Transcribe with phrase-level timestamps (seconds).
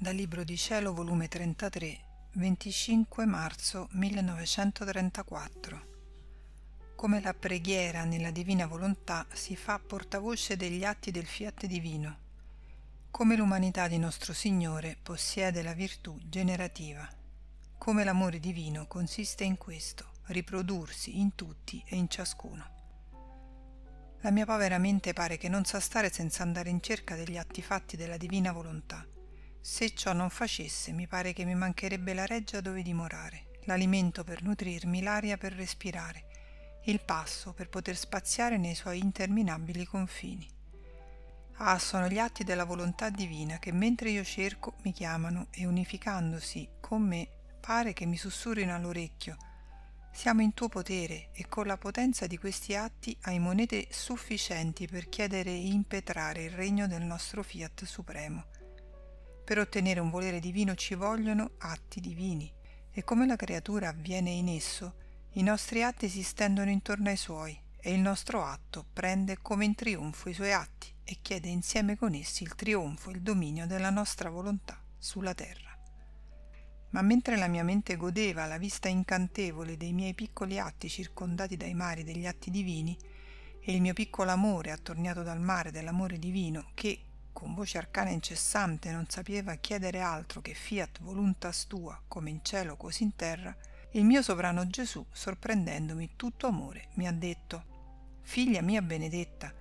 [0.00, 1.98] Dal Libro di Cielo, volume 33,
[2.34, 5.86] 25 marzo 1934.
[6.94, 12.18] Come la preghiera nella divina volontà si fa portavoce degli atti del fiat divino.
[13.10, 17.04] Come l'umanità di nostro Signore possiede la virtù generativa.
[17.76, 22.64] Come l'amore divino consiste in questo, riprodursi in tutti e in ciascuno.
[24.20, 27.62] La mia povera mente pare che non sa stare senza andare in cerca degli atti
[27.62, 29.04] fatti della divina volontà
[29.60, 34.42] se ciò non facesse, mi pare che mi mancherebbe la reggia dove dimorare, l'alimento per
[34.42, 36.26] nutrirmi, l'aria per respirare,
[36.84, 40.48] il passo per poter spaziare nei suoi interminabili confini.
[41.60, 46.68] Ah, sono gli atti della volontà divina che mentre io cerco mi chiamano e unificandosi
[46.80, 47.28] con me
[47.60, 49.36] pare che mi sussurrino all'orecchio
[50.12, 55.08] siamo in tuo potere e con la potenza di questi atti hai monete sufficienti per
[55.08, 58.46] chiedere e impetrare il regno del nostro fiat supremo
[59.48, 62.52] per ottenere un volere divino ci vogliono atti divini
[62.90, 64.96] e come la creatura avviene in esso,
[65.32, 69.74] i nostri atti si stendono intorno ai suoi e il nostro atto prende come in
[69.74, 73.88] trionfo i suoi atti e chiede insieme con essi il trionfo e il dominio della
[73.88, 75.74] nostra volontà sulla terra.
[76.90, 81.72] Ma mentre la mia mente godeva la vista incantevole dei miei piccoli atti circondati dai
[81.72, 82.94] mari degli atti divini,
[83.62, 87.07] e il mio piccolo amore attorniato dal mare dell'amore divino che,
[87.38, 92.74] con voce arcana incessante non sapeva chiedere altro che fiat voluntas tua, come in cielo
[92.76, 93.56] così in terra,
[93.92, 99.54] il mio sovrano Gesù, sorprendendomi tutto amore, mi ha detto Figlia mia benedetta,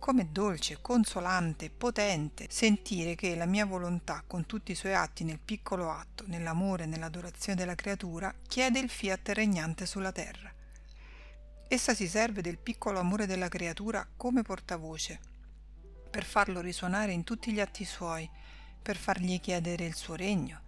[0.00, 5.38] com'è dolce, consolante, potente sentire che la mia volontà, con tutti i suoi atti nel
[5.38, 10.52] piccolo atto, nell'amore e nell'adorazione della creatura, chiede il fiat regnante sulla terra.
[11.68, 15.29] Essa si serve del piccolo amore della creatura come portavoce,
[16.10, 18.28] per farlo risuonare in tutti gli atti suoi,
[18.82, 20.60] per fargli chiedere il suo regno.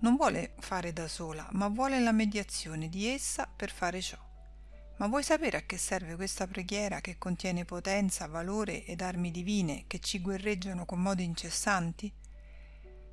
[0.00, 4.18] Non vuole fare da sola, ma vuole la mediazione di essa per fare ciò.
[4.98, 9.84] Ma vuoi sapere a che serve questa preghiera che contiene potenza, valore ed armi divine
[9.86, 12.12] che ci guerreggiano con modi incessanti?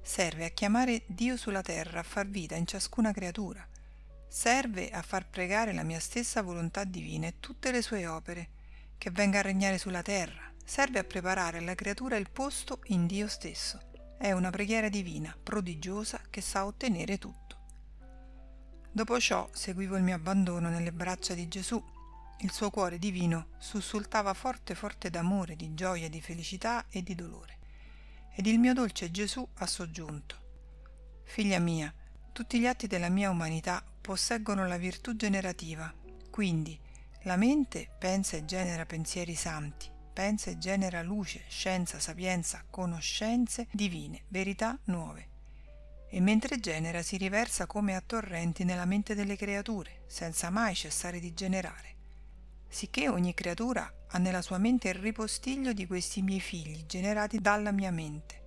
[0.02, 3.66] Serve a chiamare Dio sulla terra, a far vita in ciascuna creatura.
[4.28, 8.50] Serve a far pregare la mia stessa volontà divina e tutte le sue opere,
[8.98, 13.30] che venga a regnare sulla terra, serve a preparare alla creatura il posto in Dio
[13.30, 13.80] stesso.
[14.18, 17.56] È una preghiera divina, prodigiosa, che sa ottenere tutto.
[18.92, 21.82] Dopo ciò seguivo il mio abbandono nelle braccia di Gesù.
[22.40, 27.60] Il suo cuore divino sussultava forte forte d'amore, di gioia, di felicità e di dolore.
[28.36, 30.36] Ed il mio dolce Gesù ha soggiunto.
[31.24, 31.92] Figlia mia,
[32.34, 35.92] tutti gli atti della mia umanità posseggono la virtù generativa,
[36.30, 36.78] quindi
[37.24, 44.24] la mente pensa e genera pensieri santi, pensa e genera luce, scienza, sapienza, conoscenze divine,
[44.30, 45.28] verità nuove.
[46.10, 51.20] E mentre genera si riversa come a torrenti nella mente delle creature, senza mai cessare
[51.20, 51.94] di generare.
[52.68, 57.72] Sicché ogni creatura ha nella sua mente il ripostiglio di questi miei figli generati dalla
[57.72, 58.46] mia mente.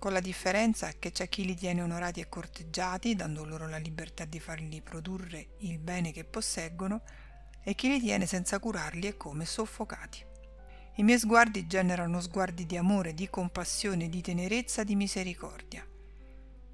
[0.00, 4.24] Con la differenza che c'è chi li tiene onorati e corteggiati, dando loro la libertà
[4.24, 7.02] di fargli produrre il bene che posseggono,
[7.62, 10.30] e chi li tiene senza curarli e come soffocati.
[10.96, 15.86] I miei sguardi generano sguardi di amore, di compassione, di tenerezza, di misericordia.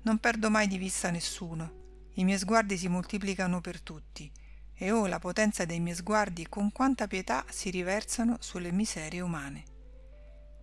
[0.03, 2.09] Non perdo mai di vista nessuno.
[2.15, 4.29] I miei sguardi si moltiplicano per tutti.
[4.75, 9.63] E oh la potenza dei miei sguardi con quanta pietà si riversano sulle miserie umane.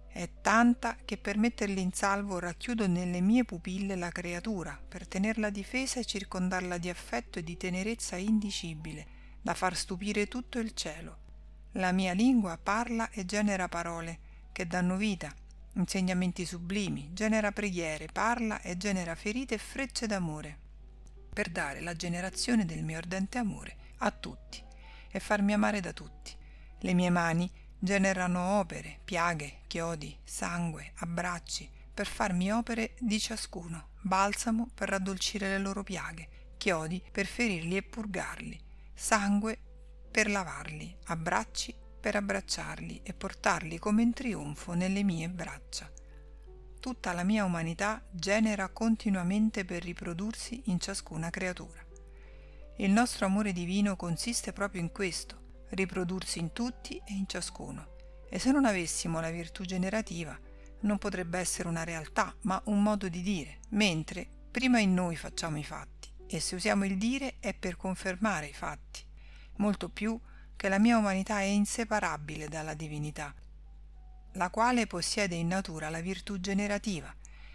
[0.09, 5.49] È tanta che per metterli in salvo racchiudo nelle mie pupille la creatura, per tenerla
[5.49, 9.07] difesa e circondarla di affetto e di tenerezza indicibile,
[9.41, 11.23] da far stupire tutto il cielo
[11.77, 14.19] la mia lingua parla e genera parole
[14.51, 15.33] che danno vita,
[15.73, 20.57] insegnamenti sublimi, genera preghiere, parla e genera ferite e frecce d'amore,
[21.33, 24.63] per dare la generazione del mio ardente amore a tutti
[25.11, 26.33] e farmi amare da tutti.
[26.79, 34.69] Le mie mani generano opere, piaghe, chiodi, sangue, abbracci, per farmi opere di ciascuno, balsamo
[34.73, 38.59] per raddolcire le loro piaghe, chiodi per ferirli e purgarli,
[38.93, 39.59] sangue
[40.15, 45.91] per lavarli, abbracci per abbracciarli e portarli come in trionfo nelle mie braccia.
[46.79, 51.85] Tutta la mia umanità genera continuamente per riprodursi in ciascuna creatura.
[52.77, 57.95] Il nostro amore divino consiste proprio in questo, riprodursi in tutti e in ciascuno.
[58.29, 60.39] E se non avessimo la virtù generativa,
[60.83, 65.57] non potrebbe essere una realtà, ma un modo di dire, mentre prima in noi facciamo
[65.57, 69.04] i fatti, e se usiamo il dire è per confermare i fatti
[69.57, 70.19] molto più
[70.55, 73.33] che la mia umanità è inseparabile dalla divinità,
[74.33, 77.13] la quale possiede in natura la virtù generativa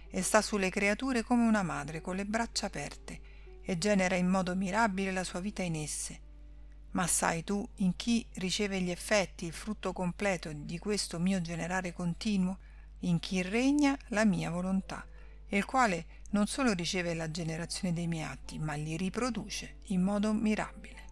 [0.09, 3.21] e sta sulle creature come una madre con le braccia aperte
[3.63, 6.29] e genera in modo mirabile la sua vita in esse.
[6.93, 11.93] Ma sai tu in chi riceve gli effetti, il frutto completo di questo mio generare
[11.93, 12.59] continuo?
[13.01, 15.07] In chi regna la mia volontà,
[15.49, 20.33] il quale non solo riceve la generazione dei miei atti, ma li riproduce in modo
[20.33, 21.10] mirabile.